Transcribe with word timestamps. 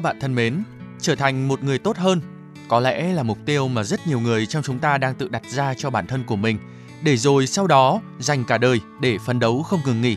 Các 0.00 0.04
bạn 0.04 0.20
thân 0.20 0.34
mến, 0.34 0.62
trở 1.00 1.14
thành 1.14 1.48
một 1.48 1.62
người 1.62 1.78
tốt 1.78 1.96
hơn 1.96 2.20
có 2.68 2.80
lẽ 2.80 3.12
là 3.12 3.22
mục 3.22 3.38
tiêu 3.46 3.68
mà 3.68 3.82
rất 3.84 4.06
nhiều 4.06 4.20
người 4.20 4.46
trong 4.46 4.62
chúng 4.62 4.78
ta 4.78 4.98
đang 4.98 5.14
tự 5.14 5.28
đặt 5.28 5.42
ra 5.50 5.74
cho 5.74 5.90
bản 5.90 6.06
thân 6.06 6.24
của 6.24 6.36
mình, 6.36 6.58
để 7.02 7.16
rồi 7.16 7.46
sau 7.46 7.66
đó 7.66 8.00
dành 8.18 8.44
cả 8.44 8.58
đời 8.58 8.80
để 9.00 9.18
phấn 9.26 9.38
đấu 9.38 9.62
không 9.62 9.80
ngừng 9.84 10.02
nghỉ. 10.02 10.16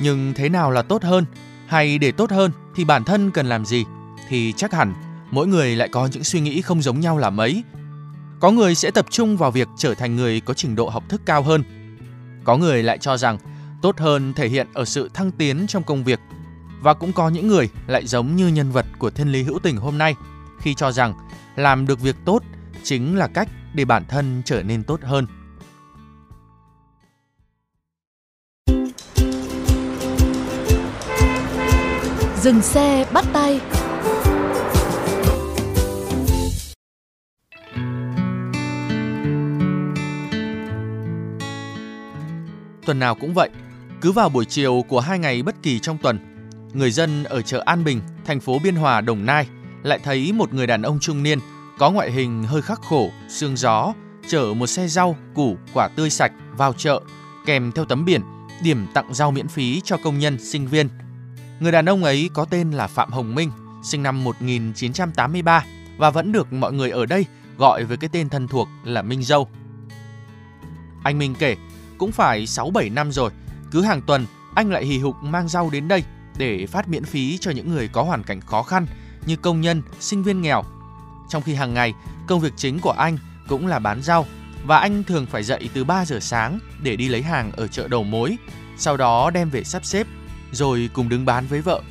Nhưng 0.00 0.32
thế 0.36 0.48
nào 0.48 0.70
là 0.70 0.82
tốt 0.82 1.02
hơn? 1.02 1.24
Hay 1.66 1.98
để 1.98 2.12
tốt 2.12 2.30
hơn 2.30 2.50
thì 2.76 2.84
bản 2.84 3.04
thân 3.04 3.30
cần 3.30 3.46
làm 3.46 3.64
gì? 3.66 3.84
Thì 4.28 4.52
chắc 4.56 4.72
hẳn 4.72 4.94
mỗi 5.30 5.46
người 5.46 5.76
lại 5.76 5.88
có 5.88 6.08
những 6.12 6.24
suy 6.24 6.40
nghĩ 6.40 6.62
không 6.62 6.82
giống 6.82 7.00
nhau 7.00 7.18
là 7.18 7.30
mấy. 7.30 7.62
Có 8.40 8.50
người 8.50 8.74
sẽ 8.74 8.90
tập 8.90 9.06
trung 9.10 9.36
vào 9.36 9.50
việc 9.50 9.68
trở 9.76 9.94
thành 9.94 10.16
người 10.16 10.40
có 10.40 10.54
trình 10.54 10.76
độ 10.76 10.88
học 10.88 11.04
thức 11.08 11.20
cao 11.26 11.42
hơn. 11.42 11.62
Có 12.44 12.56
người 12.56 12.82
lại 12.82 12.98
cho 12.98 13.16
rằng 13.16 13.38
tốt 13.82 13.98
hơn 13.98 14.32
thể 14.32 14.48
hiện 14.48 14.66
ở 14.74 14.84
sự 14.84 15.10
thăng 15.14 15.30
tiến 15.30 15.66
trong 15.68 15.82
công 15.82 16.04
việc 16.04 16.20
và 16.82 16.94
cũng 16.94 17.12
có 17.12 17.28
những 17.28 17.48
người 17.48 17.68
lại 17.86 18.06
giống 18.06 18.36
như 18.36 18.48
nhân 18.48 18.70
vật 18.70 18.86
của 18.98 19.10
thiên 19.10 19.28
lý 19.28 19.42
hữu 19.42 19.58
tình 19.58 19.76
hôm 19.76 19.98
nay 19.98 20.14
khi 20.60 20.74
cho 20.74 20.92
rằng 20.92 21.14
làm 21.56 21.86
được 21.86 22.00
việc 22.00 22.16
tốt 22.24 22.42
chính 22.82 23.16
là 23.16 23.26
cách 23.26 23.48
để 23.74 23.84
bản 23.84 24.04
thân 24.08 24.42
trở 24.44 24.62
nên 24.62 24.82
tốt 24.82 25.00
hơn. 25.02 25.26
Dừng 32.42 32.62
xe 32.62 33.06
bắt 33.12 33.24
tay 33.32 33.60
Tuần 42.86 42.98
nào 42.98 43.14
cũng 43.14 43.34
vậy, 43.34 43.50
cứ 44.00 44.12
vào 44.12 44.28
buổi 44.28 44.44
chiều 44.44 44.84
của 44.88 45.00
hai 45.00 45.18
ngày 45.18 45.42
bất 45.42 45.54
kỳ 45.62 45.78
trong 45.78 45.98
tuần, 45.98 46.27
người 46.72 46.90
dân 46.90 47.24
ở 47.24 47.42
chợ 47.42 47.62
An 47.66 47.84
Bình, 47.84 48.00
thành 48.24 48.40
phố 48.40 48.58
Biên 48.58 48.74
Hòa, 48.74 49.00
Đồng 49.00 49.26
Nai 49.26 49.46
lại 49.82 49.98
thấy 50.04 50.32
một 50.32 50.54
người 50.54 50.66
đàn 50.66 50.82
ông 50.82 51.00
trung 51.00 51.22
niên 51.22 51.38
có 51.78 51.90
ngoại 51.90 52.10
hình 52.10 52.44
hơi 52.44 52.62
khắc 52.62 52.80
khổ, 52.80 53.10
xương 53.28 53.56
gió, 53.56 53.92
chở 54.28 54.54
một 54.56 54.66
xe 54.66 54.88
rau, 54.88 55.16
củ, 55.34 55.56
quả 55.74 55.88
tươi 55.88 56.10
sạch 56.10 56.32
vào 56.56 56.72
chợ, 56.72 57.00
kèm 57.46 57.72
theo 57.72 57.84
tấm 57.84 58.04
biển 58.04 58.22
điểm 58.62 58.86
tặng 58.94 59.14
rau 59.14 59.30
miễn 59.30 59.48
phí 59.48 59.80
cho 59.84 59.96
công 59.96 60.18
nhân, 60.18 60.38
sinh 60.38 60.66
viên. 60.66 60.88
Người 61.60 61.72
đàn 61.72 61.88
ông 61.88 62.04
ấy 62.04 62.30
có 62.34 62.44
tên 62.44 62.70
là 62.70 62.86
Phạm 62.86 63.10
Hồng 63.10 63.34
Minh, 63.34 63.50
sinh 63.84 64.02
năm 64.02 64.24
1983 64.24 65.64
và 65.98 66.10
vẫn 66.10 66.32
được 66.32 66.52
mọi 66.52 66.72
người 66.72 66.90
ở 66.90 67.06
đây 67.06 67.26
gọi 67.58 67.84
với 67.84 67.96
cái 67.96 68.10
tên 68.12 68.28
thân 68.28 68.48
thuộc 68.48 68.68
là 68.84 69.02
Minh 69.02 69.22
Dâu. 69.22 69.48
Anh 71.04 71.18
Minh 71.18 71.34
kể, 71.38 71.56
cũng 71.98 72.12
phải 72.12 72.44
6-7 72.44 72.94
năm 72.94 73.12
rồi, 73.12 73.30
cứ 73.70 73.82
hàng 73.82 74.02
tuần 74.02 74.26
anh 74.54 74.70
lại 74.70 74.84
hì 74.84 74.98
hục 74.98 75.14
mang 75.22 75.48
rau 75.48 75.70
đến 75.70 75.88
đây 75.88 76.02
để 76.38 76.66
phát 76.66 76.88
miễn 76.88 77.04
phí 77.04 77.38
cho 77.38 77.50
những 77.50 77.70
người 77.70 77.88
có 77.88 78.02
hoàn 78.02 78.22
cảnh 78.22 78.40
khó 78.40 78.62
khăn 78.62 78.86
như 79.26 79.36
công 79.36 79.60
nhân, 79.60 79.82
sinh 80.00 80.22
viên 80.22 80.42
nghèo. 80.42 80.62
Trong 81.28 81.42
khi 81.42 81.54
hàng 81.54 81.74
ngày, 81.74 81.94
công 82.26 82.40
việc 82.40 82.52
chính 82.56 82.78
của 82.78 82.90
anh 82.90 83.18
cũng 83.48 83.66
là 83.66 83.78
bán 83.78 84.02
rau 84.02 84.26
và 84.64 84.78
anh 84.78 85.04
thường 85.04 85.26
phải 85.26 85.42
dậy 85.42 85.68
từ 85.74 85.84
3 85.84 86.04
giờ 86.04 86.20
sáng 86.20 86.58
để 86.82 86.96
đi 86.96 87.08
lấy 87.08 87.22
hàng 87.22 87.52
ở 87.52 87.66
chợ 87.66 87.88
đầu 87.88 88.04
mối, 88.04 88.36
sau 88.76 88.96
đó 88.96 89.30
đem 89.30 89.50
về 89.50 89.64
sắp 89.64 89.84
xếp, 89.84 90.06
rồi 90.52 90.90
cùng 90.92 91.08
đứng 91.08 91.24
bán 91.24 91.46
với 91.46 91.60
vợ. 91.60 91.82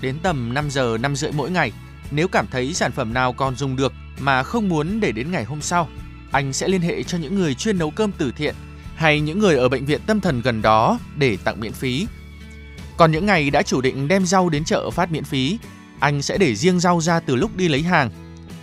Đến 0.00 0.18
tầm 0.22 0.54
5 0.54 0.70
giờ 0.70 0.98
5 1.00 1.16
rưỡi 1.16 1.32
mỗi 1.32 1.50
ngày, 1.50 1.72
nếu 2.10 2.28
cảm 2.28 2.46
thấy 2.50 2.74
sản 2.74 2.92
phẩm 2.92 3.14
nào 3.14 3.32
còn 3.32 3.56
dùng 3.56 3.76
được 3.76 3.92
mà 4.18 4.42
không 4.42 4.68
muốn 4.68 5.00
để 5.00 5.12
đến 5.12 5.30
ngày 5.30 5.44
hôm 5.44 5.60
sau, 5.60 5.88
anh 6.32 6.52
sẽ 6.52 6.68
liên 6.68 6.80
hệ 6.80 7.02
cho 7.02 7.18
những 7.18 7.34
người 7.34 7.54
chuyên 7.54 7.78
nấu 7.78 7.90
cơm 7.90 8.12
từ 8.12 8.32
thiện 8.36 8.54
hay 8.96 9.20
những 9.20 9.38
người 9.38 9.56
ở 9.56 9.68
bệnh 9.68 9.84
viện 9.84 10.00
tâm 10.06 10.20
thần 10.20 10.40
gần 10.40 10.62
đó 10.62 10.98
để 11.16 11.36
tặng 11.44 11.60
miễn 11.60 11.72
phí. 11.72 12.06
Còn 12.96 13.12
những 13.12 13.26
ngày 13.26 13.50
đã 13.50 13.62
chủ 13.62 13.80
định 13.80 14.08
đem 14.08 14.26
rau 14.26 14.48
đến 14.48 14.64
chợ 14.64 14.90
phát 14.90 15.12
miễn 15.12 15.24
phí, 15.24 15.58
anh 16.00 16.22
sẽ 16.22 16.38
để 16.38 16.54
riêng 16.54 16.80
rau 16.80 17.00
ra 17.00 17.20
từ 17.20 17.36
lúc 17.36 17.56
đi 17.56 17.68
lấy 17.68 17.82
hàng. 17.82 18.10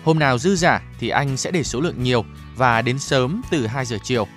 Hôm 0.04 0.20
nào 0.20 0.38
dư 0.38 0.56
giả 0.56 0.82
thì 1.00 1.10
anh 1.10 1.38
sẽ 1.38 1.52
để 1.52 1.64
số 1.64 1.82
lượng 1.82 2.04
nhiều 2.04 2.26
và 2.56 2.82
đến 2.82 3.00
sớm 3.00 3.42
từ 3.52 3.68
2 3.68 3.86
giờ 3.86 3.98
chiều. 4.04 4.28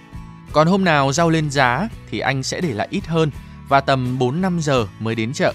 Còn 0.52 0.66
hôm 0.66 0.84
nào 0.84 1.12
rau 1.12 1.30
lên 1.30 1.50
giá 1.50 1.88
thì 2.10 2.18
anh 2.18 2.42
sẽ 2.42 2.60
để 2.60 2.72
lại 2.72 2.88
ít 2.90 3.06
hơn 3.06 3.30
và 3.68 3.80
tầm 3.80 4.18
4-5 4.18 4.60
giờ 4.60 4.86
mới 5.00 5.14
đến 5.14 5.32
chợ. 5.32 5.54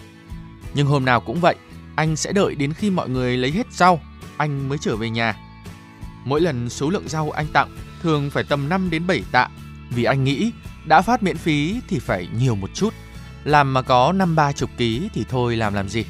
Nhưng 0.74 0.88
hôm 0.88 1.06
nào 1.06 1.22
cũng 1.22 1.40
vậy, 1.40 1.56
anh 1.96 2.16
sẽ 2.16 2.31
đợi 2.31 2.56
đến 2.56 2.74
khi 2.74 2.90
mọi 2.90 3.09
người 3.09 3.38
lấy 3.38 3.52
hết 3.52 3.74
rau, 3.74 4.00
anh 4.38 4.69
mới 4.69 4.78
trở 4.78 4.96
về 4.96 5.09
nhà. 5.09 5.36
Mỗi 6.25 6.42
lần 6.42 6.69
số 6.69 6.90
lượng 6.90 7.08
rau 7.08 7.31
anh 7.31 7.48
tặng 7.54 7.78
thường 8.04 8.30
phải 8.30 8.44
tầm 8.44 8.69
5 8.69 8.90
đến 8.90 9.08
7 9.08 9.24
tạ 9.31 9.50
vì 9.90 10.04
anh 10.04 10.24
nghĩ 10.24 10.52
đã 10.86 11.02
phát 11.02 11.24
miễn 11.24 11.38
phí 11.38 11.75
thì 11.88 12.00
phải 12.00 12.28
nhiều 12.40 12.56
một 12.56 12.69
chút. 12.74 12.94
Làm 13.47 13.74
mà 13.74 13.81
có 13.81 14.13
5-3 14.13 14.52
chục 14.52 14.69
ký 14.78 15.09
thì 15.13 15.25
thôi 15.30 15.56
làm 15.56 15.74
làm 15.74 15.90
gì. 15.90 16.06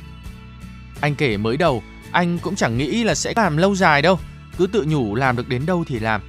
Anh 1.01 1.15
kể 1.15 1.37
mới 1.37 1.57
đầu, 1.57 1.83
anh 2.11 2.39
cũng 2.39 2.55
chẳng 2.55 2.77
nghĩ 2.77 3.03
là 3.03 3.15
sẽ 3.15 3.33
làm 3.35 3.57
lâu 3.57 3.75
dài 3.75 4.01
đâu. 4.01 4.19
Cứ 4.57 4.67
tự 4.67 4.85
nhủ 4.87 5.15
làm 5.15 5.35
được 5.35 5.47
đến 5.49 5.65
đâu 5.65 5.83
thì 5.87 5.99
làm. 5.99 6.21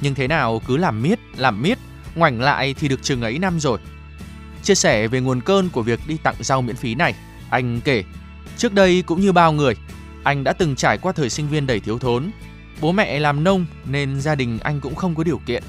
Nhưng 0.00 0.14
thế 0.14 0.28
nào 0.28 0.62
cứ 0.66 0.76
làm 0.76 1.02
miết, 1.02 1.18
làm 1.36 1.62
miết, 1.62 1.78
ngoảnh 2.14 2.40
lại 2.40 2.74
thì 2.74 2.88
được 2.88 3.02
chừng 3.02 3.22
ấy 3.22 3.38
năm 3.38 3.60
rồi. 3.60 3.78
Chia 4.62 4.74
sẻ 4.74 5.08
về 5.08 5.20
nguồn 5.20 5.40
cơn 5.40 5.68
của 5.68 5.82
việc 5.82 6.00
đi 6.06 6.16
tặng 6.16 6.34
rau 6.40 6.62
miễn 6.62 6.76
phí 6.76 6.94
này, 6.94 7.14
anh 7.50 7.80
kể, 7.80 8.04
trước 8.56 8.72
đây 8.72 9.02
cũng 9.06 9.20
như 9.20 9.32
bao 9.32 9.52
người, 9.52 9.74
anh 10.24 10.44
đã 10.44 10.52
từng 10.52 10.76
trải 10.76 10.98
qua 10.98 11.12
thời 11.12 11.30
sinh 11.30 11.48
viên 11.48 11.66
đầy 11.66 11.80
thiếu 11.80 11.98
thốn. 11.98 12.30
Bố 12.80 12.92
mẹ 12.92 13.18
làm 13.18 13.44
nông 13.44 13.66
nên 13.84 14.20
gia 14.20 14.34
đình 14.34 14.58
anh 14.62 14.80
cũng 14.80 14.94
không 14.94 15.14
có 15.14 15.24
điều 15.24 15.40
kiện. 15.46 15.62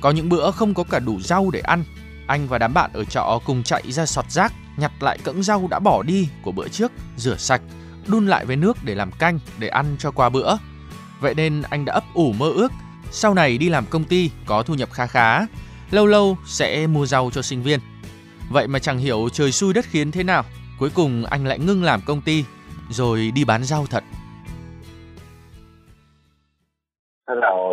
Có 0.00 0.10
những 0.10 0.28
bữa 0.28 0.50
không 0.50 0.74
có 0.74 0.84
cả 0.84 0.98
đủ 0.98 1.20
rau 1.20 1.50
để 1.50 1.60
ăn, 1.60 1.84
anh 2.26 2.48
và 2.48 2.58
đám 2.58 2.74
bạn 2.74 2.90
ở 2.92 3.04
trọ 3.04 3.40
cùng 3.44 3.62
chạy 3.62 3.92
ra 3.92 4.06
sọt 4.06 4.30
rác, 4.30 4.52
nhặt 4.76 4.92
lại 5.00 5.18
cẫng 5.24 5.42
rau 5.42 5.68
đã 5.70 5.78
bỏ 5.78 6.02
đi 6.02 6.28
của 6.42 6.52
bữa 6.52 6.68
trước, 6.68 6.92
rửa 7.16 7.36
sạch, 7.36 7.60
đun 8.06 8.26
lại 8.26 8.46
với 8.46 8.56
nước 8.56 8.76
để 8.84 8.94
làm 8.94 9.12
canh 9.12 9.38
để 9.58 9.68
ăn 9.68 9.96
cho 9.98 10.10
qua 10.10 10.28
bữa. 10.28 10.56
Vậy 11.20 11.34
nên 11.34 11.62
anh 11.62 11.84
đã 11.84 11.92
ấp 11.92 12.04
ủ 12.14 12.32
mơ 12.32 12.50
ước 12.50 12.72
sau 13.10 13.34
này 13.34 13.58
đi 13.58 13.68
làm 13.68 13.86
công 13.86 14.04
ty 14.04 14.30
có 14.46 14.62
thu 14.62 14.74
nhập 14.74 14.88
khá 14.92 15.06
khá, 15.06 15.46
lâu 15.90 16.06
lâu 16.06 16.38
sẽ 16.46 16.86
mua 16.86 17.06
rau 17.06 17.30
cho 17.30 17.42
sinh 17.42 17.62
viên. 17.62 17.80
Vậy 18.50 18.68
mà 18.68 18.78
chẳng 18.78 18.98
hiểu 18.98 19.28
trời 19.32 19.52
xui 19.52 19.74
đất 19.74 19.84
khiến 19.90 20.10
thế 20.10 20.22
nào, 20.22 20.44
cuối 20.78 20.90
cùng 20.90 21.24
anh 21.24 21.46
lại 21.46 21.58
ngưng 21.58 21.82
làm 21.82 22.00
công 22.00 22.20
ty 22.20 22.44
rồi 22.90 23.30
đi 23.30 23.44
bán 23.44 23.64
rau 23.64 23.86
thật. 23.86 24.04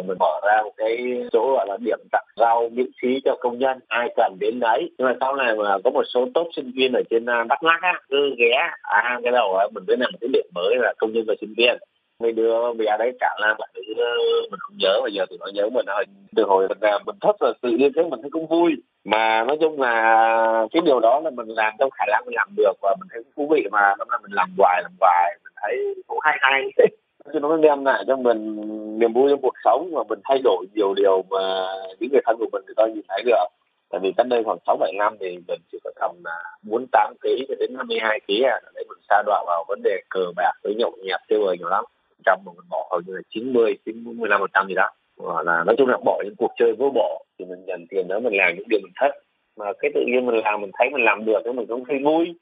Mình 0.01 0.17
mở 0.19 0.39
ra 0.43 0.61
một 0.63 0.71
cái 0.77 1.23
chỗ 1.31 1.53
gọi 1.53 1.65
là 1.69 1.77
điểm 1.85 1.99
tặng 2.11 2.25
rau 2.35 2.69
miễn 2.69 2.87
phí 3.01 3.21
cho 3.25 3.35
công 3.39 3.59
nhân. 3.59 3.79
Ai 3.87 4.13
cần 4.15 4.37
đến 4.39 4.59
đấy. 4.59 4.91
Nhưng 4.97 5.07
mà 5.07 5.15
sau 5.19 5.35
này 5.35 5.55
mà 5.55 5.77
có 5.83 5.89
một 5.89 6.03
số 6.13 6.27
tốt 6.33 6.47
sinh 6.55 6.71
viên 6.75 6.93
ở 6.93 7.01
trên 7.09 7.25
à, 7.25 7.43
Đắk 7.49 7.63
Lắk 7.63 7.81
á, 7.81 7.93
cứ 8.09 8.35
ghé 8.37 8.51
à 8.81 9.19
cái 9.23 9.31
đầu 9.31 9.55
á, 9.55 9.67
mình 9.73 9.83
mới 9.87 9.97
làm 9.97 10.09
một 10.11 10.17
cái 10.21 10.29
điểm 10.33 10.45
mới 10.55 10.75
là 10.75 10.93
công 10.97 11.13
nhân 11.13 11.23
và 11.27 11.33
sinh 11.41 11.53
viên. 11.57 11.77
Mấy 12.19 12.31
đưa 12.31 12.73
bé 12.73 12.85
đấy 12.99 13.11
cả 13.19 13.35
là 13.39 13.55
bạn 13.59 13.69
đứa 13.73 14.03
ờ, 14.03 14.13
mình 14.51 14.59
không 14.59 14.77
nhớ. 14.79 14.99
Bây 15.01 15.13
giờ 15.13 15.25
tụi 15.29 15.37
nó 15.41 15.47
nhớ 15.53 15.69
mình 15.69 15.85
hồi 15.87 16.05
từ 16.35 16.43
hồi 16.43 16.67
mình 16.67 16.77
làm, 16.81 17.01
mình 17.05 17.15
thất 17.21 17.41
là 17.41 17.53
tự 17.61 17.69
nhiên 17.69 17.91
thấy 17.95 18.03
mình 18.03 18.21
thấy 18.21 18.31
cũng 18.31 18.47
vui. 18.47 18.71
Mà 19.05 19.43
nói 19.43 19.57
chung 19.61 19.81
là 19.81 20.67
cái 20.71 20.81
điều 20.85 20.99
đó 20.99 21.21
là 21.23 21.29
mình 21.29 21.47
làm 21.47 21.73
trong 21.79 21.89
khả 21.89 22.05
năng 22.11 22.25
mình 22.25 22.35
làm 22.35 22.49
được 22.57 22.73
và 22.81 22.95
mình 22.99 23.07
thấy 23.11 23.23
cũng 23.23 23.33
thú 23.35 23.55
vị 23.55 23.67
mà. 23.71 23.95
Năm 23.99 24.07
nay 24.09 24.19
mình 24.23 24.31
làm 24.33 24.49
hoài 24.57 24.81
làm 24.83 24.91
hoài, 24.99 25.37
mình 25.43 25.53
thấy 25.61 25.95
cũng 26.07 26.19
hay 26.21 26.37
hay. 26.41 26.61
Chứ 27.33 27.39
nó 27.39 27.57
đem 27.57 27.85
lại 27.85 28.03
cho 28.07 28.15
mình 28.15 28.57
niềm 28.99 29.13
vui 29.13 29.29
trong 29.29 29.41
cuộc 29.41 29.55
sống 29.63 29.91
và 29.93 30.03
mình 30.09 30.19
thay 30.23 30.39
đổi 30.43 30.65
nhiều 30.73 30.93
điều 30.93 31.23
mà 31.29 31.67
những 31.99 32.09
người 32.11 32.21
thân 32.25 32.35
của 32.39 32.49
mình, 32.51 32.61
người 32.65 32.75
ta 32.77 32.85
nhìn 32.87 33.03
thấy 33.09 33.23
được. 33.25 33.45
Tại 33.89 33.99
vì 34.03 34.11
cách 34.17 34.27
đây 34.27 34.43
khoảng 34.43 34.57
sáu 34.65 34.77
bảy 34.77 34.93
năm 34.97 35.15
thì 35.19 35.39
mình 35.47 35.59
chỉ 35.71 35.77
có 35.83 35.91
tầm 35.99 36.11
là 36.23 36.43
bốn 36.63 36.85
tám 36.91 37.13
ký 37.21 37.45
cho 37.49 37.55
đến 37.59 37.73
năm 37.73 37.87
mươi 37.87 37.97
hai 38.01 38.19
ký 38.27 38.41
à. 38.41 38.59
Để 38.75 38.83
mình 38.89 38.99
sa 39.09 39.23
đọa 39.25 39.43
vào 39.47 39.65
vấn 39.67 39.81
đề 39.83 40.01
cờ 40.09 40.25
bạc 40.35 40.51
với 40.63 40.75
nhậu 40.75 40.97
nhẹt 41.03 41.19
tiêu 41.27 41.41
bời 41.45 41.57
nhiều 41.57 41.69
lắm. 41.69 41.83
Trăm 42.25 42.39
mà 42.45 42.51
mình 42.55 42.65
bỏ 42.69 42.87
hầu 42.91 43.01
như 43.05 43.13
là 43.13 43.21
chín 43.29 43.53
mươi 43.53 43.77
chín 43.85 44.03
mươi 44.17 44.29
năm 44.29 44.41
phần 44.41 44.49
trăm 44.53 44.67
gì 44.67 44.73
đó. 44.73 44.89
Hoặc 45.17 45.45
là 45.45 45.63
nói 45.63 45.75
chung 45.77 45.87
là 45.87 45.97
bỏ 46.05 46.21
những 46.23 46.35
cuộc 46.37 46.51
chơi 46.57 46.73
vô 46.73 46.89
bổ 46.89 47.25
thì 47.39 47.45
mình 47.45 47.65
nhận 47.65 47.85
tiền 47.89 48.07
đó, 48.07 48.19
mình 48.19 48.33
làm 48.37 48.55
những 48.55 48.67
điều 48.69 48.79
mình 48.83 48.93
thích. 49.01 49.11
Mà 49.57 49.65
cái 49.79 49.91
tự 49.93 50.01
nhiên 50.07 50.25
mình 50.25 50.35
làm, 50.43 50.61
mình 50.61 50.71
thấy 50.73 50.89
mình 50.89 51.03
làm 51.03 51.25
được 51.25 51.41
thì 51.45 51.51
mình 51.51 51.65
cũng 51.67 51.85
thấy 51.85 51.99
vui 52.03 52.33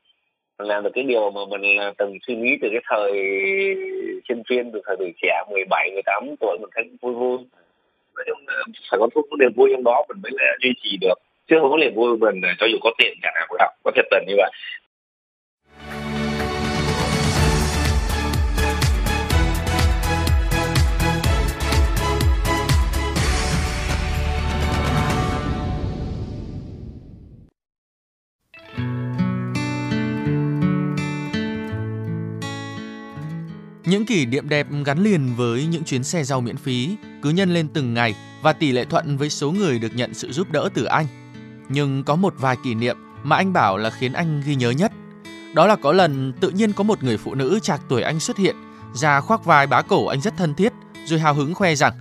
làm 0.67 0.83
được 0.83 0.89
cái 0.93 1.03
điều 1.03 1.31
mà 1.31 1.41
mình 1.49 1.77
là 1.77 1.93
từng 1.97 2.17
suy 2.27 2.35
nghĩ 2.35 2.57
từ 2.61 2.67
cái 2.71 2.81
thời 2.89 3.11
sinh 4.27 4.43
viên 4.49 4.71
từ 4.71 4.81
thời 4.85 4.95
tuổi 4.99 5.13
trẻ 5.21 5.43
17, 5.49 5.91
18 5.93 6.35
tuổi 6.39 6.57
mình 6.61 6.69
thấy 6.75 6.89
vui 7.01 7.13
vui. 7.13 7.37
Nói 8.15 8.25
chung 8.27 8.39
là 8.47 8.63
phải 8.91 8.99
có 8.99 9.09
thuốc 9.15 9.25
có 9.31 9.37
niềm 9.39 9.51
vui 9.55 9.69
trong 9.73 9.83
đó 9.83 10.05
mình 10.09 10.17
mới 10.23 10.31
là 10.35 10.55
duy 10.61 10.69
trì 10.83 10.97
được. 11.01 11.15
Chứ 11.49 11.55
không 11.61 11.71
có 11.71 11.77
niềm 11.77 11.93
vui 11.95 12.17
mình 12.17 12.41
cho 12.59 12.65
dù 12.65 12.77
có 12.81 12.91
tiền 12.97 13.13
chẳng 13.21 13.33
hạn 13.35 13.45
cũng 13.49 13.57
học 13.59 13.71
có 13.83 13.91
thiệt 13.95 14.05
tình 14.11 14.23
như 14.27 14.33
vậy. 14.37 14.51
Những 33.91 34.05
kỷ 34.05 34.25
niệm 34.25 34.49
đẹp 34.49 34.67
gắn 34.85 35.03
liền 35.03 35.35
với 35.35 35.65
những 35.65 35.83
chuyến 35.83 36.03
xe 36.03 36.23
rau 36.23 36.41
miễn 36.41 36.57
phí 36.57 36.95
cứ 37.21 37.29
nhân 37.29 37.53
lên 37.53 37.67
từng 37.67 37.93
ngày 37.93 38.15
và 38.41 38.53
tỷ 38.53 38.71
lệ 38.71 38.85
thuận 38.85 39.17
với 39.17 39.29
số 39.29 39.51
người 39.51 39.79
được 39.79 39.95
nhận 39.95 40.13
sự 40.13 40.31
giúp 40.31 40.51
đỡ 40.51 40.69
từ 40.73 40.83
anh. 40.83 41.05
Nhưng 41.69 42.03
có 42.03 42.15
một 42.15 42.33
vài 42.37 42.57
kỷ 42.63 42.75
niệm 42.75 42.97
mà 43.23 43.35
anh 43.35 43.53
bảo 43.53 43.77
là 43.77 43.89
khiến 43.89 44.13
anh 44.13 44.41
ghi 44.45 44.55
nhớ 44.55 44.71
nhất. 44.71 44.91
Đó 45.53 45.67
là 45.67 45.75
có 45.75 45.91
lần 45.91 46.33
tự 46.33 46.49
nhiên 46.49 46.73
có 46.73 46.83
một 46.83 47.03
người 47.03 47.17
phụ 47.17 47.35
nữ 47.35 47.59
trạc 47.63 47.81
tuổi 47.89 48.01
anh 48.01 48.19
xuất 48.19 48.37
hiện, 48.37 48.55
ra 48.93 49.21
khoác 49.21 49.45
vai 49.45 49.67
bá 49.67 49.81
cổ 49.81 50.05
anh 50.05 50.21
rất 50.21 50.37
thân 50.37 50.53
thiết, 50.53 50.73
rồi 51.05 51.19
hào 51.19 51.33
hứng 51.33 51.53
khoe 51.53 51.75
rằng 51.75 51.93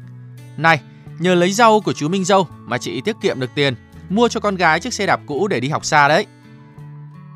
Này, 0.56 0.81
nhờ 1.19 1.34
lấy 1.34 1.52
rau 1.52 1.81
của 1.81 1.92
chú 1.92 2.08
Minh 2.08 2.25
Dâu 2.25 2.46
mà 2.58 2.78
chị 2.78 3.00
tiết 3.00 3.16
kiệm 3.22 3.40
được 3.40 3.50
tiền, 3.54 3.75
mua 4.08 4.28
cho 4.28 4.40
con 4.40 4.56
gái 4.56 4.81
chiếc 4.81 4.94
xe 4.94 5.06
đạp 5.06 5.20
cũ 5.26 5.48
để 5.48 5.60
đi 5.60 5.69
học 5.69 5.84
xa 5.84 6.08
đấy. 6.08 6.26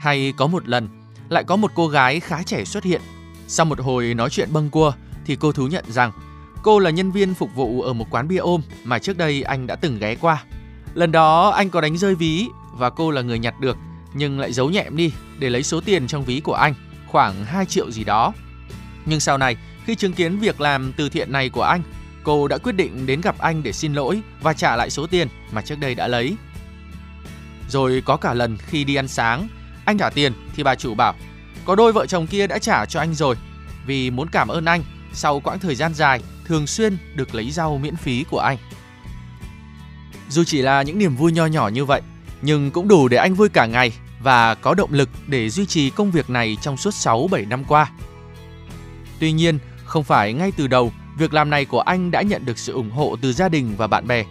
Hay 0.00 0.32
có 0.36 0.46
một 0.46 0.68
lần, 0.68 0.88
lại 1.28 1.44
có 1.44 1.56
một 1.56 1.70
cô 1.74 1.88
gái 1.88 2.20
khá 2.20 2.42
trẻ 2.42 2.64
xuất 2.64 2.84
hiện, 2.84 3.00
sau 3.48 3.66
một 3.66 3.80
hồi 3.80 4.14
nói 4.14 4.30
chuyện 4.30 4.52
bâng 4.52 4.70
cua 4.70 4.92
thì 5.26 5.36
cô 5.36 5.52
thú 5.52 5.66
nhận 5.66 5.84
rằng 5.88 6.12
cô 6.62 6.78
là 6.78 6.90
nhân 6.90 7.10
viên 7.10 7.34
phục 7.34 7.54
vụ 7.54 7.82
ở 7.82 7.92
một 7.92 8.06
quán 8.10 8.28
bia 8.28 8.36
ôm 8.36 8.60
mà 8.84 8.98
trước 8.98 9.18
đây 9.18 9.42
anh 9.42 9.66
đã 9.66 9.76
từng 9.76 9.98
ghé 9.98 10.14
qua. 10.14 10.44
Lần 10.94 11.12
đó 11.12 11.50
anh 11.50 11.70
có 11.70 11.80
đánh 11.80 11.96
rơi 11.96 12.14
ví 12.14 12.46
và 12.72 12.90
cô 12.90 13.10
là 13.10 13.22
người 13.22 13.38
nhặt 13.38 13.60
được 13.60 13.76
nhưng 14.14 14.40
lại 14.40 14.52
giấu 14.52 14.70
nhẹm 14.70 14.96
đi 14.96 15.12
để 15.38 15.50
lấy 15.50 15.62
số 15.62 15.80
tiền 15.80 16.06
trong 16.06 16.24
ví 16.24 16.40
của 16.40 16.54
anh, 16.54 16.74
khoảng 17.06 17.44
2 17.44 17.66
triệu 17.66 17.90
gì 17.90 18.04
đó. 18.04 18.32
Nhưng 19.06 19.20
sau 19.20 19.38
này, 19.38 19.56
khi 19.86 19.94
chứng 19.94 20.12
kiến 20.12 20.38
việc 20.38 20.60
làm 20.60 20.92
từ 20.96 21.08
thiện 21.08 21.32
này 21.32 21.48
của 21.48 21.62
anh, 21.62 21.82
cô 22.22 22.48
đã 22.48 22.58
quyết 22.58 22.72
định 22.72 23.06
đến 23.06 23.20
gặp 23.20 23.38
anh 23.38 23.62
để 23.62 23.72
xin 23.72 23.94
lỗi 23.94 24.20
và 24.42 24.52
trả 24.52 24.76
lại 24.76 24.90
số 24.90 25.06
tiền 25.06 25.28
mà 25.52 25.62
trước 25.62 25.78
đây 25.80 25.94
đã 25.94 26.08
lấy. 26.08 26.36
Rồi 27.68 28.02
có 28.04 28.16
cả 28.16 28.34
lần 28.34 28.56
khi 28.56 28.84
đi 28.84 28.94
ăn 28.94 29.08
sáng, 29.08 29.48
anh 29.84 29.98
trả 29.98 30.10
tiền 30.10 30.32
thì 30.56 30.62
bà 30.62 30.74
chủ 30.74 30.94
bảo 30.94 31.14
có 31.64 31.74
đôi 31.74 31.92
vợ 31.92 32.06
chồng 32.06 32.26
kia 32.26 32.46
đã 32.46 32.58
trả 32.58 32.86
cho 32.86 33.00
anh 33.00 33.14
rồi 33.14 33.36
vì 33.86 34.10
muốn 34.10 34.28
cảm 34.28 34.48
ơn 34.48 34.64
anh 34.64 34.82
sau 35.12 35.40
quãng 35.40 35.58
thời 35.58 35.74
gian 35.74 35.94
dài 35.94 36.20
thường 36.44 36.66
xuyên 36.66 36.96
được 37.14 37.34
lấy 37.34 37.50
rau 37.50 37.78
miễn 37.78 37.96
phí 37.96 38.24
của 38.30 38.38
anh. 38.38 38.58
Dù 40.28 40.44
chỉ 40.44 40.62
là 40.62 40.82
những 40.82 40.98
niềm 40.98 41.16
vui 41.16 41.32
nho 41.32 41.46
nhỏ 41.46 41.68
như 41.68 41.84
vậy, 41.84 42.02
nhưng 42.42 42.70
cũng 42.70 42.88
đủ 42.88 43.08
để 43.08 43.16
anh 43.16 43.34
vui 43.34 43.48
cả 43.48 43.66
ngày 43.66 43.92
và 44.22 44.54
có 44.54 44.74
động 44.74 44.92
lực 44.92 45.08
để 45.26 45.50
duy 45.50 45.66
trì 45.66 45.90
công 45.90 46.10
việc 46.10 46.30
này 46.30 46.56
trong 46.60 46.76
suốt 46.76 46.90
6-7 46.90 47.48
năm 47.48 47.64
qua. 47.64 47.90
Tuy 49.18 49.32
nhiên, 49.32 49.58
không 49.84 50.04
phải 50.04 50.32
ngay 50.32 50.52
từ 50.56 50.66
đầu 50.66 50.92
việc 51.18 51.34
làm 51.34 51.50
này 51.50 51.64
của 51.64 51.80
anh 51.80 52.10
đã 52.10 52.22
nhận 52.22 52.44
được 52.44 52.58
sự 52.58 52.72
ủng 52.72 52.90
hộ 52.90 53.16
từ 53.22 53.32
gia 53.32 53.48
đình 53.48 53.74
và 53.76 53.86
bạn 53.86 54.06
bè. 54.06 54.24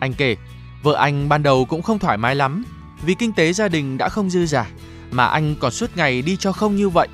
Anh 0.00 0.14
kể, 0.14 0.36
vợ 0.82 0.94
anh 0.94 1.28
ban 1.28 1.42
đầu 1.42 1.64
cũng 1.64 1.82
không 1.82 1.98
thoải 1.98 2.18
mái 2.18 2.34
lắm 2.34 2.64
vì 3.02 3.14
kinh 3.14 3.32
tế 3.32 3.52
gia 3.52 3.68
đình 3.68 3.98
đã 3.98 4.08
không 4.08 4.30
dư 4.30 4.46
giả 4.46 4.66
mà 5.14 5.26
anh 5.26 5.54
còn 5.60 5.72
suốt 5.72 5.96
ngày 5.96 6.22
đi 6.22 6.36
cho 6.36 6.52
không 6.52 6.76
như 6.76 6.88
vậy. 6.88 7.08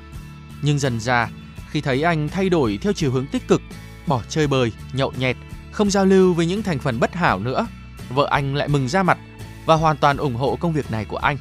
Nhưng 0.61 0.79
dần 0.79 0.99
ra, 0.99 1.29
khi 1.69 1.81
thấy 1.81 2.03
anh 2.03 2.29
thay 2.29 2.49
đổi 2.49 2.79
theo 2.81 2.93
chiều 2.93 3.11
hướng 3.11 3.27
tích 3.27 3.47
cực, 3.47 3.61
bỏ 4.07 4.21
chơi 4.29 4.47
bời, 4.47 4.71
nhậu 4.93 5.13
nhẹt, 5.17 5.37
không 5.71 5.91
giao 5.91 6.05
lưu 6.05 6.33
với 6.33 6.45
những 6.45 6.63
thành 6.63 6.79
phần 6.79 6.99
bất 6.99 7.15
hảo 7.15 7.39
nữa, 7.39 7.67
vợ 8.09 8.27
anh 8.31 8.55
lại 8.55 8.67
mừng 8.67 8.87
ra 8.87 9.03
mặt 9.03 9.17
và 9.65 9.75
hoàn 9.75 9.97
toàn 9.97 10.17
ủng 10.17 10.35
hộ 10.35 10.57
công 10.59 10.73
việc 10.73 10.91
này 10.91 11.05
của 11.05 11.17
anh. 11.17 11.37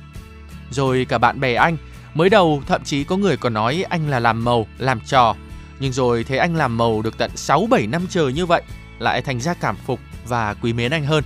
Rồi 0.70 1.06
cả 1.08 1.18
bạn 1.18 1.40
bè 1.40 1.54
anh, 1.54 1.76
mới 2.14 2.28
đầu 2.30 2.62
thậm 2.66 2.84
chí 2.84 3.04
có 3.04 3.16
người 3.16 3.36
còn 3.36 3.54
nói 3.54 3.84
anh 3.88 4.08
là 4.08 4.20
làm 4.20 4.44
màu, 4.44 4.66
làm 4.78 5.00
trò, 5.00 5.34
nhưng 5.80 5.92
rồi 5.92 6.24
thấy 6.24 6.38
anh 6.38 6.56
làm 6.56 6.76
màu 6.76 7.02
được 7.02 7.18
tận 7.18 7.30
6-7 7.36 7.90
năm 7.90 8.06
trời 8.10 8.32
như 8.32 8.46
vậy, 8.46 8.62
lại 8.98 9.22
thành 9.22 9.40
ra 9.40 9.54
cảm 9.54 9.76
phục 9.76 10.00
và 10.28 10.54
quý 10.54 10.72
mến 10.72 10.90
anh 10.90 11.04
hơn. 11.04 11.24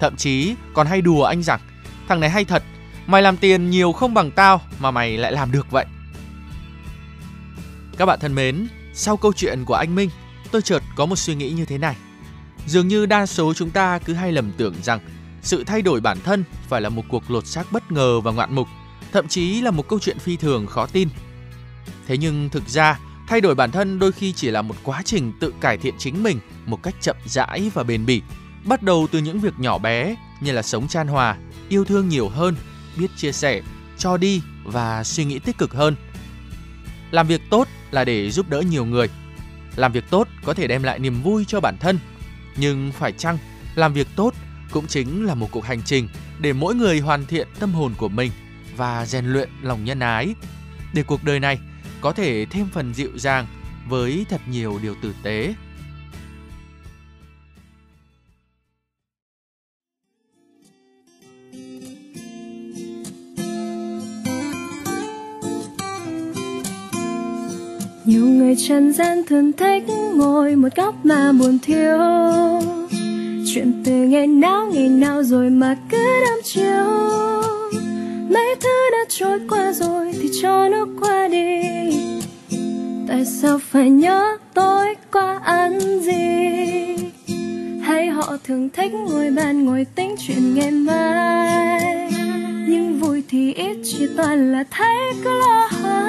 Thậm 0.00 0.16
chí 0.16 0.54
còn 0.74 0.86
hay 0.86 1.00
đùa 1.00 1.24
anh 1.24 1.42
rằng, 1.42 1.60
thằng 2.08 2.20
này 2.20 2.30
hay 2.30 2.44
thật, 2.44 2.62
Mày 3.06 3.22
làm 3.22 3.36
tiền 3.36 3.70
nhiều 3.70 3.92
không 3.92 4.14
bằng 4.14 4.30
tao 4.30 4.60
mà 4.78 4.90
mày 4.90 5.16
lại 5.16 5.32
làm 5.32 5.52
được 5.52 5.70
vậy. 5.70 5.86
Các 7.98 8.06
bạn 8.06 8.18
thân 8.20 8.34
mến, 8.34 8.68
sau 8.94 9.16
câu 9.16 9.32
chuyện 9.32 9.64
của 9.64 9.74
anh 9.74 9.94
Minh, 9.94 10.10
tôi 10.50 10.62
chợt 10.62 10.82
có 10.96 11.06
một 11.06 11.16
suy 11.16 11.34
nghĩ 11.34 11.50
như 11.50 11.64
thế 11.64 11.78
này. 11.78 11.96
Dường 12.66 12.88
như 12.88 13.06
đa 13.06 13.26
số 13.26 13.54
chúng 13.54 13.70
ta 13.70 13.98
cứ 13.98 14.12
hay 14.12 14.32
lầm 14.32 14.52
tưởng 14.56 14.74
rằng 14.82 15.00
sự 15.42 15.64
thay 15.64 15.82
đổi 15.82 16.00
bản 16.00 16.18
thân 16.24 16.44
phải 16.68 16.80
là 16.80 16.88
một 16.88 17.02
cuộc 17.08 17.30
lột 17.30 17.46
xác 17.46 17.72
bất 17.72 17.92
ngờ 17.92 18.20
và 18.20 18.32
ngoạn 18.32 18.54
mục, 18.54 18.68
thậm 19.12 19.28
chí 19.28 19.60
là 19.60 19.70
một 19.70 19.88
câu 19.88 19.98
chuyện 19.98 20.18
phi 20.18 20.36
thường 20.36 20.66
khó 20.66 20.86
tin. 20.86 21.08
Thế 22.06 22.16
nhưng 22.16 22.48
thực 22.48 22.68
ra, 22.68 22.98
thay 23.28 23.40
đổi 23.40 23.54
bản 23.54 23.70
thân 23.70 23.98
đôi 23.98 24.12
khi 24.12 24.32
chỉ 24.32 24.50
là 24.50 24.62
một 24.62 24.74
quá 24.82 25.02
trình 25.04 25.32
tự 25.40 25.54
cải 25.60 25.78
thiện 25.78 25.94
chính 25.98 26.22
mình 26.22 26.40
một 26.66 26.82
cách 26.82 26.94
chậm 27.00 27.16
rãi 27.26 27.70
và 27.74 27.82
bền 27.82 28.06
bỉ, 28.06 28.22
bắt 28.64 28.82
đầu 28.82 29.06
từ 29.10 29.18
những 29.18 29.40
việc 29.40 29.54
nhỏ 29.58 29.78
bé 29.78 30.16
như 30.40 30.52
là 30.52 30.62
sống 30.62 30.88
chan 30.88 31.08
hòa, 31.08 31.36
yêu 31.68 31.84
thương 31.84 32.08
nhiều 32.08 32.28
hơn, 32.28 32.56
biết 32.98 33.10
chia 33.16 33.32
sẻ, 33.32 33.62
cho 33.98 34.16
đi 34.16 34.42
và 34.64 35.04
suy 35.04 35.24
nghĩ 35.24 35.38
tích 35.38 35.58
cực 35.58 35.74
hơn. 35.74 35.96
Làm 37.10 37.26
việc 37.26 37.40
tốt 37.50 37.68
là 37.90 38.04
để 38.04 38.30
giúp 38.30 38.48
đỡ 38.48 38.60
nhiều 38.60 38.84
người. 38.84 39.08
Làm 39.76 39.92
việc 39.92 40.04
tốt 40.10 40.28
có 40.44 40.54
thể 40.54 40.66
đem 40.66 40.82
lại 40.82 40.98
niềm 40.98 41.22
vui 41.22 41.44
cho 41.48 41.60
bản 41.60 41.76
thân, 41.80 41.98
nhưng 42.56 42.92
phải 42.92 43.12
chăng 43.12 43.38
làm 43.74 43.92
việc 43.92 44.06
tốt 44.16 44.34
cũng 44.70 44.86
chính 44.86 45.26
là 45.26 45.34
một 45.34 45.48
cuộc 45.50 45.64
hành 45.64 45.82
trình 45.82 46.08
để 46.40 46.52
mỗi 46.52 46.74
người 46.74 47.00
hoàn 47.00 47.26
thiện 47.26 47.48
tâm 47.60 47.72
hồn 47.72 47.94
của 47.96 48.08
mình 48.08 48.32
và 48.76 49.06
rèn 49.06 49.26
luyện 49.26 49.48
lòng 49.62 49.84
nhân 49.84 50.00
ái 50.00 50.34
để 50.94 51.02
cuộc 51.02 51.24
đời 51.24 51.40
này 51.40 51.58
có 52.00 52.12
thể 52.12 52.46
thêm 52.50 52.68
phần 52.72 52.94
dịu 52.94 53.10
dàng 53.18 53.46
với 53.88 54.26
thật 54.28 54.40
nhiều 54.48 54.78
điều 54.82 54.94
tử 55.02 55.14
tế 55.22 55.54
trần 68.68 68.92
gian 68.92 69.24
thường 69.24 69.52
thích 69.52 69.84
ngồi 70.14 70.56
một 70.56 70.68
góc 70.76 70.94
mà 71.04 71.32
buồn 71.32 71.58
thiếu. 71.62 71.98
Chuyện 73.54 73.82
từ 73.84 73.92
ngày 73.92 74.26
nào 74.26 74.66
ngày 74.72 74.88
nào 74.88 75.22
rồi 75.22 75.50
mà 75.50 75.76
cứ 75.90 76.24
đắm 76.24 76.38
chiều. 76.44 76.84
Mấy 78.30 78.54
thứ 78.60 78.90
đã 78.92 78.98
trôi 79.08 79.40
qua 79.50 79.72
rồi 79.72 80.12
thì 80.20 80.28
cho 80.42 80.68
nó 80.68 80.86
qua 81.00 81.28
đi. 81.28 81.60
Tại 83.08 83.24
sao 83.24 83.58
phải 83.70 83.90
nhớ 83.90 84.36
tối 84.54 84.94
qua 85.12 85.40
ăn 85.44 86.00
gì? 86.00 86.96
Hay 87.82 88.06
họ 88.06 88.36
thường 88.44 88.68
thích 88.70 88.92
ngồi 88.92 89.30
bàn 89.30 89.64
ngồi 89.64 89.86
tính 89.94 90.14
chuyện 90.26 90.54
ngày 90.54 90.70
mai. 90.70 92.10
Nhưng 92.68 92.98
vui 93.00 93.22
thì 93.28 93.52
ít, 93.52 93.76
chỉ 93.84 94.06
toàn 94.16 94.52
là 94.52 94.64
thấy 94.70 95.12
cứ 95.24 95.30
lo 95.30 95.68
hỏi 95.70 96.06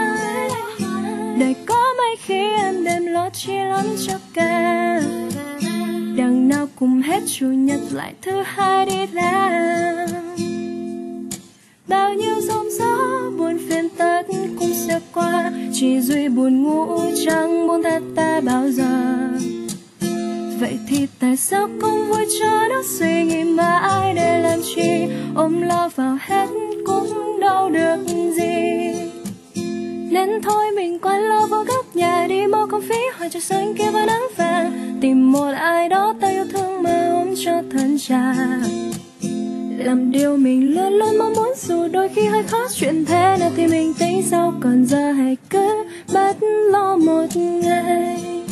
đời 1.39 1.55
có 1.65 1.86
chỉ 3.39 3.53
lắm 3.53 3.85
cho 4.07 4.13
cả. 4.33 5.01
Đằng 6.17 6.47
nào 6.47 6.67
cùng 6.75 7.01
hết 7.01 7.23
chủ 7.27 7.45
nhật, 7.45 7.79
lại 7.91 8.13
thứ 8.21 8.43
hai 8.45 8.85
đi 8.85 9.07
làm 9.07 10.07
bao 11.87 12.13
nhiêu 12.13 12.41
giông 12.41 12.69
gió 12.79 12.95
buồn 13.37 13.57
phiền 13.69 13.89
tất 13.97 14.23
cũng 14.59 14.73
sẽ 14.87 14.99
qua. 15.13 15.51
Chỉ 15.73 16.01
duy 16.01 16.27
buồn 16.27 16.63
ngủ 16.63 17.01
chẳng 17.25 17.67
buồn 17.67 17.83
thật 17.83 18.03
ta 18.15 18.41
bao 18.41 18.69
giờ. 18.69 19.17
Vậy 20.59 20.79
thì 20.87 21.07
tại 21.19 21.37
sao 21.37 21.69
không 21.81 22.07
vui 22.07 22.25
cho 22.39 22.67
nó 22.69 22.83
suy 22.99 23.23
nghĩ 23.23 23.43
mãi 23.43 24.13
để 24.13 24.41
làm 24.41 24.59
chi? 24.75 25.07
Ôm 25.35 25.61
lo 25.61 25.89
vào 25.95 26.17
hết 26.21 26.47
cũng 26.85 27.39
đâu 27.39 27.69
được 27.69 27.97
gì. 28.37 28.77
Nên 30.11 30.41
thôi 30.41 30.65
mình 30.75 30.99
quay 30.99 31.21
lo 31.21 31.47
vào 31.47 31.56
không 32.77 32.89
phí 32.89 32.95
hỏi 33.13 33.29
cho 33.29 33.39
xanh 33.39 33.75
kia 33.75 33.91
và 33.93 34.05
nắng 34.05 34.27
vàng 34.37 34.97
tìm 35.01 35.31
một 35.31 35.51
ai 35.55 35.89
đó 35.89 36.13
ta 36.21 36.27
yêu 36.27 36.45
thương 36.51 36.83
mà 36.83 37.09
ôm 37.11 37.33
cho 37.45 37.61
thân 37.71 37.97
trà. 37.99 38.33
Làm 39.77 40.11
điều 40.11 40.37
mình 40.37 40.75
luôn 40.75 40.93
luôn 40.93 41.17
mong 41.17 41.33
muốn 41.33 41.53
dù 41.57 41.87
đôi 41.87 42.09
khi 42.09 42.25
hơi 42.25 42.43
khó 42.43 42.67
chuyện 42.73 43.05
thế 43.05 43.37
nào 43.39 43.51
thì 43.55 43.67
mình 43.67 43.93
tính 43.99 44.23
sau 44.23 44.53
còn 44.59 44.85
giờ 44.85 45.11
hãy 45.11 45.37
cứ 45.49 45.85
bất 46.13 46.37
lo 46.71 46.97
một 46.97 47.25
ngày. 47.35 48.43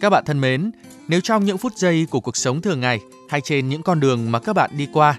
Các 0.00 0.10
bạn 0.10 0.24
thân 0.26 0.40
mến, 0.40 0.70
nếu 1.08 1.20
trong 1.20 1.44
những 1.44 1.58
phút 1.58 1.76
giây 1.76 2.06
của 2.10 2.20
cuộc 2.20 2.36
sống 2.36 2.60
thường 2.60 2.80
ngày 2.80 3.00
hay 3.28 3.40
trên 3.40 3.68
những 3.68 3.82
con 3.82 4.00
đường 4.00 4.32
mà 4.32 4.38
các 4.38 4.52
bạn 4.52 4.70
đi 4.76 4.88
qua 4.92 5.18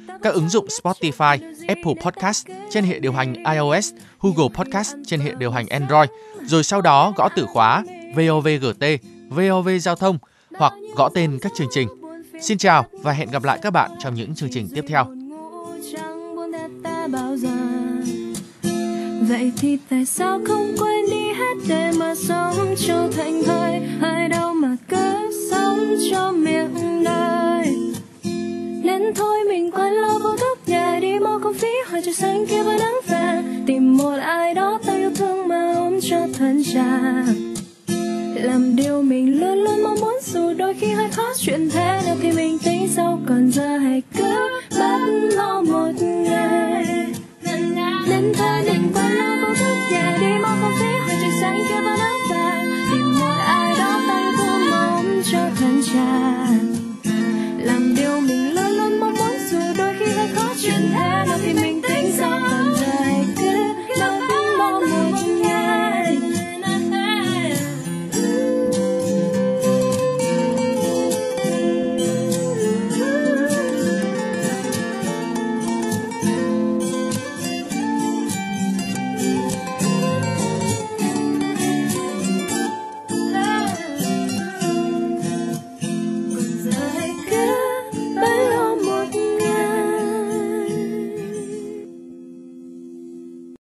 các 0.23 0.33
ứng 0.33 0.49
dụng 0.49 0.67
Spotify, 0.81 1.37
Apple 1.67 1.93
Podcast 2.05 2.47
trên 2.69 2.83
hệ 2.83 2.99
điều 2.99 3.13
hành 3.13 3.33
iOS, 3.33 3.93
Google 4.21 4.55
Podcast 4.55 4.95
trên 5.05 5.19
hệ 5.19 5.31
điều 5.37 5.51
hành 5.51 5.67
Android, 5.67 6.09
rồi 6.41 6.63
sau 6.63 6.81
đó 6.81 7.13
gõ 7.15 7.29
từ 7.35 7.45
khóa 7.45 7.83
VOVGT, 8.15 8.85
VOV 9.29 9.69
Giao 9.81 9.95
thông 9.95 10.17
hoặc 10.57 10.73
gõ 10.95 11.09
tên 11.09 11.39
các 11.41 11.51
chương 11.55 11.67
trình. 11.71 11.87
Xin 12.41 12.57
chào 12.57 12.85
và 12.91 13.11
hẹn 13.11 13.31
gặp 13.31 13.43
lại 13.43 13.59
các 13.61 13.73
bạn 13.73 13.91
trong 13.99 14.13
những 14.13 14.35
chương 14.35 14.49
trình 14.51 14.67
tiếp 14.75 14.85
theo. 14.87 15.05
Vậy 19.29 19.51
thì 19.57 19.77
tại 19.89 20.05
sao 20.05 20.41
không 20.47 20.75
quên 20.79 21.05
đi 21.11 21.33
hết 21.33 21.53
để 21.67 21.91
mà 21.99 22.15
sống 22.15 22.75
cho 22.87 23.09
thành 23.17 23.43
thời, 23.45 23.79
Hay 24.01 24.29
đâu 24.29 24.53
mà 24.53 24.75
cứ 24.89 25.31
sống 25.51 25.95
cho 26.11 26.31
miệng 26.31 27.03
đời 27.03 27.50
khó 41.11 41.23
chuyện 41.37 41.69
thế 41.69 42.01
nếu 42.05 42.15
khi 42.21 42.31
mình 42.31 42.59
tính 42.59 42.87
sau 42.95 43.19
còn 43.27 43.30